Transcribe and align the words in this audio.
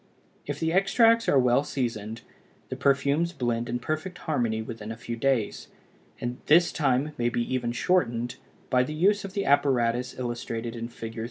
If 0.47 0.59
the 0.59 0.73
extracts 0.73 1.29
are 1.29 1.37
well 1.37 1.63
seasoned, 1.63 2.21
the 2.69 2.75
perfumes 2.75 3.33
blend 3.33 3.69
in 3.69 3.77
perfect 3.77 4.17
harmony 4.17 4.59
within 4.59 4.91
a 4.91 4.97
few 4.97 5.15
days, 5.15 5.67
and 6.19 6.39
this 6.47 6.71
time 6.71 7.11
may 7.19 7.29
be 7.29 7.43
even 7.53 7.71
shortened 7.71 8.37
by 8.71 8.81
the 8.81 8.95
use 8.95 9.23
of 9.23 9.33
the 9.33 9.45
apparatus 9.45 10.17
illustrated 10.17 10.75
in 10.75 10.87
Fig. 10.87 11.19